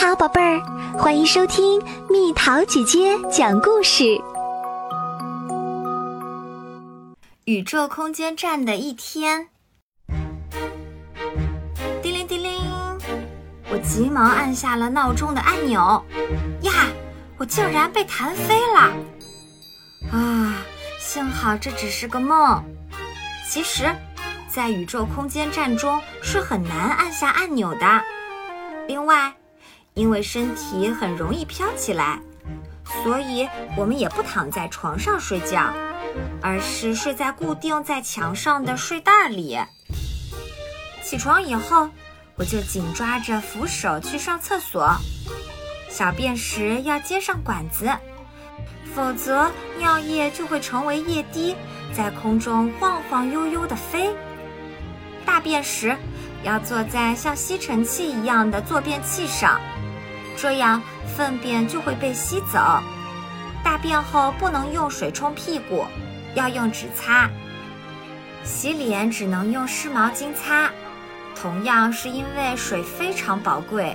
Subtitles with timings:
[0.00, 0.62] 好，宝贝儿，
[0.96, 4.18] 欢迎收听蜜桃姐姐讲故事。
[7.44, 9.48] 宇宙空间站的一天，
[12.00, 12.62] 叮铃叮铃，
[13.70, 16.02] 我急忙按下了闹钟的按钮。
[16.62, 16.72] 呀，
[17.36, 18.80] 我竟然被弹飞了！
[20.10, 20.64] 啊，
[20.98, 22.64] 幸好这只是个梦。
[23.46, 23.94] 其实，
[24.48, 28.02] 在宇宙空间站中是很难按下按钮的。
[28.88, 29.30] 另外，
[30.00, 32.18] 因为身体很容易飘起来，
[33.04, 33.46] 所以
[33.76, 35.74] 我们也不躺在床上睡觉，
[36.40, 39.58] 而是睡在固定在墙上的睡袋里。
[41.02, 41.90] 起床以后，
[42.36, 44.90] 我就紧抓着扶手去上厕所。
[45.90, 47.90] 小便时要接上管子，
[48.94, 51.54] 否则尿液就会成为液滴，
[51.94, 54.16] 在空中晃晃悠悠地飞。
[55.26, 55.94] 大便时
[56.42, 59.60] 要坐在像吸尘器一样的坐便器上。
[60.40, 62.80] 这样粪便就会被吸走。
[63.62, 65.84] 大便后不能用水冲屁股，
[66.34, 67.28] 要用纸擦。
[68.42, 70.70] 洗脸只能用湿毛巾擦，
[71.36, 73.94] 同样是因为水非常宝贵。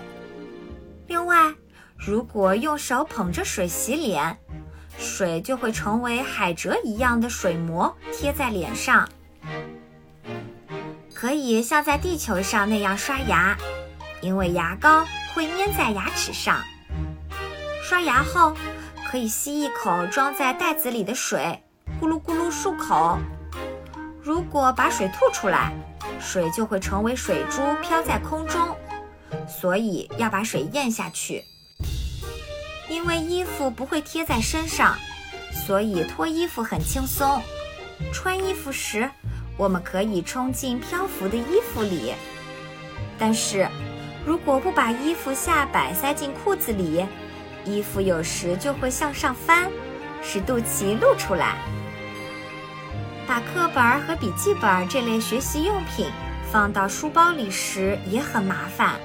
[1.08, 1.56] 另外，
[1.98, 4.38] 如果用手捧着水洗脸，
[5.00, 9.10] 水就会成为海蜇一样的水膜贴在脸上。
[11.16, 13.58] 可以像在地球上那样刷牙，
[14.22, 15.04] 因为牙膏。
[15.36, 16.64] 会粘在牙齿上。
[17.84, 18.56] 刷牙后，
[19.12, 21.62] 可以吸一口装在袋子里的水，
[22.02, 23.20] 咕噜咕噜漱口。
[24.24, 25.74] 如果把水吐出来，
[26.22, 28.76] 水就会成为水珠飘在空中，
[29.46, 31.44] 所以要把水咽下去。
[32.88, 34.96] 因为衣服不会贴在身上，
[35.52, 37.42] 所以脱衣服很轻松。
[38.14, 39.10] 穿衣服时，
[39.58, 42.14] 我们可以冲进漂浮的衣服里，
[43.20, 43.68] 但是。
[44.26, 47.06] 如果不把衣服下摆塞进裤子里，
[47.64, 49.70] 衣服有时就会向上翻，
[50.24, 51.58] 使肚脐露出来。
[53.28, 56.08] 把课本和笔记本这类学习用品
[56.52, 58.96] 放到书包里时也很麻烦。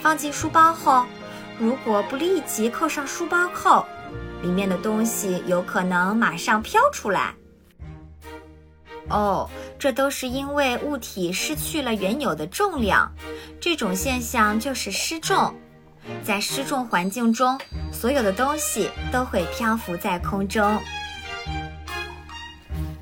[0.00, 1.06] 放进书包后，
[1.58, 3.84] 如果不立即扣上书包扣，
[4.42, 7.34] 里面的东西有可能马上飘出来。
[9.10, 13.12] 哦，这都是因为物体失去了原有的重量，
[13.60, 15.54] 这种现象就是失重。
[16.24, 17.60] 在失重环境中，
[17.92, 20.80] 所有的东西都会漂浮在空中。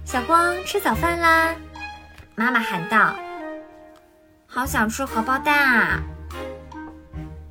[0.04, 1.54] 小光吃早饭啦，
[2.34, 3.14] 妈妈喊道
[4.46, 6.02] ：“好想吃荷包蛋啊！”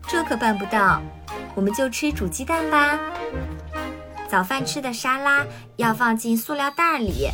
[0.09, 1.01] 这可办不到，
[1.53, 3.00] 我们就吃煮鸡蛋吧。
[4.28, 5.45] 早饭吃的沙拉
[5.78, 7.29] 要放进塑料袋里。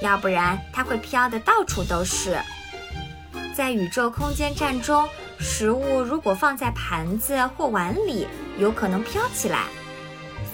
[0.00, 2.38] 要不然它会飘得到处都是。
[3.54, 8.26] 在宇宙空间站中，食物如果放在盘子或碗里，
[8.58, 9.64] 有可能飘起来，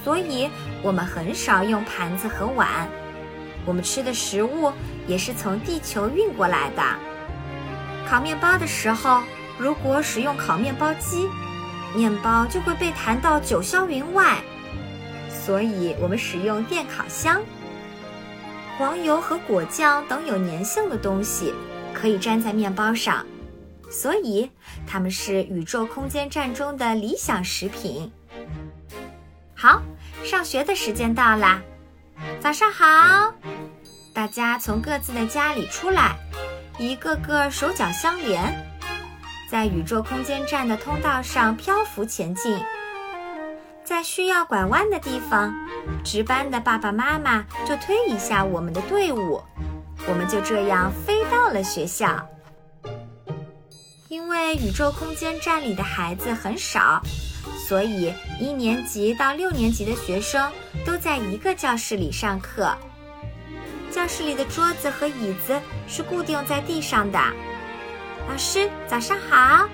[0.03, 0.51] 所以
[0.83, 2.89] 我们很少用盘子和碗。
[3.65, 4.73] 我们吃的食物
[5.07, 6.83] 也是从地球运过来的。
[8.09, 9.23] 烤面包的时候，
[9.59, 11.29] 如果使用烤面包机，
[11.95, 14.39] 面包就会被弹到九霄云外，
[15.29, 17.41] 所以我们使用电烤箱。
[18.79, 21.55] 黄油和果酱等有粘性的东西
[21.95, 23.25] 可以粘在面包上，
[23.91, 24.51] 所以
[24.87, 28.13] 它们是宇宙空间站中的理想食品。
[29.55, 29.81] 好，
[30.23, 31.63] 上学的时间到啦！
[32.39, 33.33] 早上好，
[34.13, 36.17] 大家从各自的家里出来，
[36.79, 38.55] 一个个手脚相连，
[39.51, 42.61] 在宇宙空间站的通道上漂浮前进。
[43.87, 45.55] 在需要拐弯的地方，
[46.03, 49.41] 值班的爸爸妈妈就推一下我们的队伍，
[50.09, 52.29] 我们就这样飞到了学校。
[54.09, 57.01] 因为宇宙空间站里的孩子很少，
[57.69, 60.51] 所以一年级到六年级的学生
[60.85, 62.77] 都在一个教室里上课。
[63.93, 67.19] 教室里的桌子和椅子是固定在地上的。
[68.29, 69.69] 老师，早上好。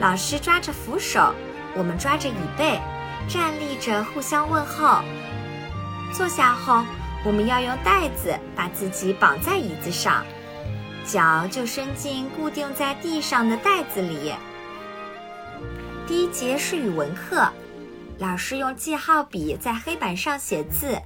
[0.00, 1.32] 老师抓着扶手。
[1.76, 2.80] 我们抓着椅背，
[3.28, 5.02] 站立着互相问候。
[6.12, 6.84] 坐下后，
[7.24, 10.24] 我们要用带子把自己绑在椅子上，
[11.04, 14.32] 脚就伸进固定在地上的带子里。
[16.06, 17.46] 第一节是语文课，
[18.18, 20.98] 老师用记号笔在黑板上写字。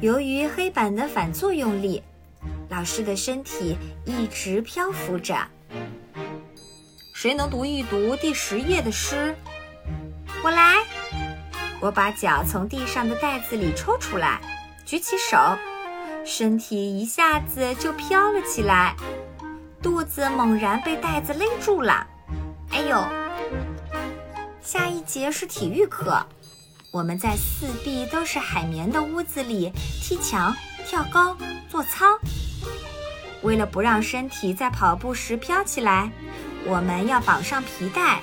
[0.00, 2.02] 由于黑板的反作用力，
[2.68, 5.36] 老师的身体一直漂浮着。
[7.14, 9.34] 谁能读一读第十页的诗？
[10.42, 10.82] 我来，
[11.80, 14.40] 我把脚从地上的袋子里抽出来，
[14.86, 15.36] 举起手，
[16.24, 18.96] 身体一下子就飘了起来，
[19.82, 22.06] 肚子猛然被袋子勒住了。
[22.70, 23.04] 哎呦！
[24.62, 26.24] 下一节是体育课，
[26.90, 29.70] 我们在四壁都是海绵的屋子里
[30.00, 31.36] 踢墙、跳高、
[31.68, 32.06] 做操。
[33.42, 36.10] 为了不让身体在跑步时飘起来，
[36.64, 38.20] 我们要绑上皮带。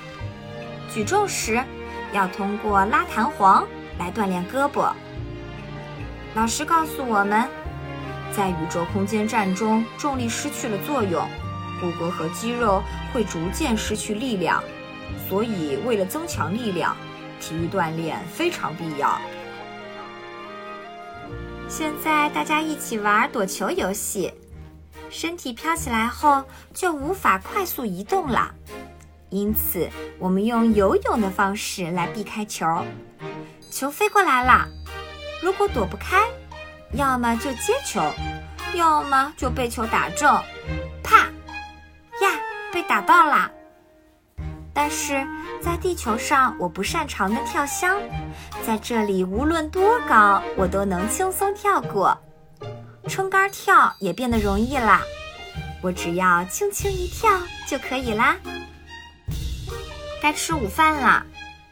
[0.91, 1.63] 举重时，
[2.11, 3.67] 要通过拉弹簧
[3.99, 4.91] 来锻炼胳膊。
[6.35, 7.47] 老师告诉我们，
[8.31, 11.27] 在宇宙空间站中，重力失去了作用，
[11.81, 12.83] 骨骼和肌肉
[13.13, 14.63] 会逐渐失去力量，
[15.27, 16.95] 所以为了增强力量，
[17.39, 19.19] 体育锻炼非常必要。
[21.67, 24.33] 现在大家一起玩躲球游戏。
[25.09, 26.43] 身体飘起来后
[26.73, 28.53] 就无法快速移动了，
[29.29, 29.89] 因此
[30.19, 32.65] 我们用游泳的方式来避开球。
[33.69, 34.67] 球飞过来了，
[35.41, 36.23] 如果躲不开，
[36.93, 38.01] 要么就接球，
[38.73, 40.27] 要么就被球打中。
[41.03, 41.25] 啪！
[42.21, 42.39] 呀，
[42.71, 43.51] 被打到了。
[44.73, 45.25] 但是
[45.61, 47.97] 在地球上，我不擅长的跳箱，
[48.65, 52.17] 在这里无论多高，我都能轻松跳过。
[53.07, 55.01] 撑杆跳也变得容易啦，
[55.81, 57.29] 我只要轻轻一跳
[57.67, 58.37] 就可以啦。
[60.21, 61.23] 该吃午饭了，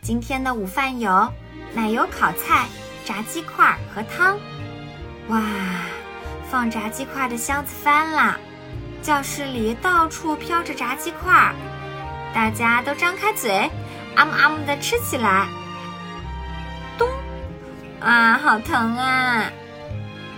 [0.02, 1.32] 今天的午饭有
[1.74, 2.68] 奶油烤菜、
[3.04, 4.38] 炸鸡块和汤。
[5.30, 5.42] 哇，
[6.50, 8.38] 放炸鸡块的箱子翻了，
[9.02, 11.54] 教室里到处飘着炸鸡块，
[12.34, 13.70] 大家都张开嘴，
[14.16, 15.48] 啊姆啊姆的吃起来。
[16.98, 17.10] 咚，
[18.00, 19.50] 啊，好疼啊！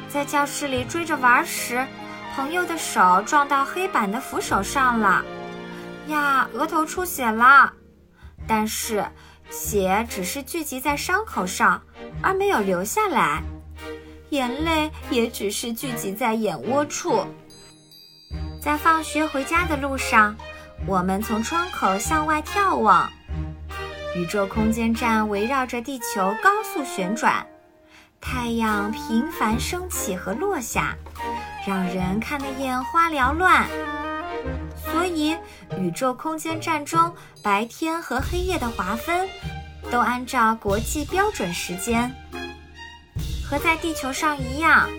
[0.07, 1.85] 在教室里追着玩时，
[2.35, 5.25] 朋友的手撞到黑板的扶手上了，
[6.07, 7.73] 呀，额头出血了。
[8.47, 9.05] 但是
[9.49, 11.81] 血只是聚集在伤口上，
[12.21, 13.43] 而没有流下来。
[14.29, 17.25] 眼泪也只是聚集在眼窝处。
[18.61, 20.35] 在放学回家的路上，
[20.85, 23.09] 我们从窗口向外眺望，
[24.15, 27.47] 宇宙空间站围绕着地球高速旋转。
[28.19, 30.95] 太阳频繁升起和落下，
[31.65, 33.65] 让人看得眼花缭乱。
[34.75, 35.35] 所以，
[35.79, 37.13] 宇宙空间站中
[37.43, 39.27] 白天和黑夜的划分，
[39.91, 42.13] 都按照国际标准时间。
[43.49, 44.89] 和在地球上一样，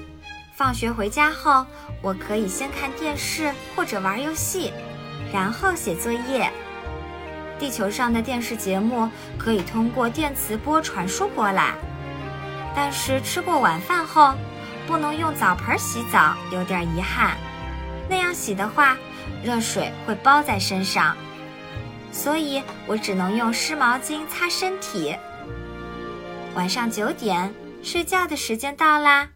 [0.55, 1.67] 放学回家后，
[2.03, 4.73] 我可以先看电视或者玩游戏，
[5.33, 6.51] 然后写作业。
[7.59, 11.75] 地球上的电视节目可以通过电磁波传输过来。
[12.75, 14.33] 但是吃过晚饭后，
[14.87, 17.37] 不能用澡盆洗澡，有点遗憾。
[18.09, 18.97] 那样洗的话，
[19.43, 21.17] 热水会包在身上，
[22.13, 25.17] 所以我只能用湿毛巾擦身体。
[26.55, 27.53] 晚上九点，
[27.83, 29.29] 睡觉的时间到啦，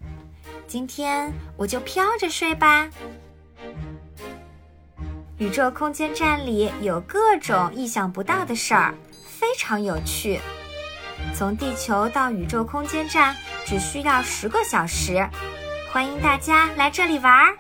[0.67, 2.89] 今天我就飘着睡吧。
[5.39, 8.95] 宇宙空间站里有各种意想不到的事儿，
[9.25, 10.41] 非常有趣。
[11.35, 15.29] 从地球到宇宙空间站只需要十个小时，
[15.93, 17.57] 欢迎大家来这里玩儿。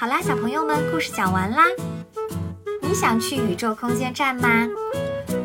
[0.00, 1.64] 好啦，小朋友们，故事讲完啦。
[2.82, 4.48] 你想去宇宙空间站吗？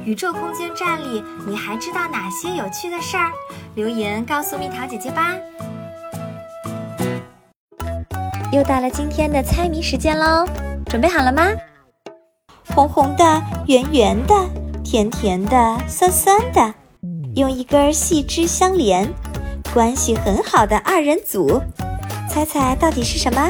[0.06, 3.32] 宇宙空间站里你还知道哪些有趣的事儿？
[3.74, 5.34] 留言告诉蜜桃姐姐吧。
[8.52, 10.46] 又到了今天的猜谜时间喽，
[10.86, 11.48] 准备好了吗？
[12.76, 14.36] 红红的，圆圆的，
[14.84, 16.76] 甜甜的，酸酸的，
[17.36, 19.12] 用一根细枝相连，
[19.74, 21.60] 关系很好的二人组，
[22.30, 23.50] 猜猜到底是什么？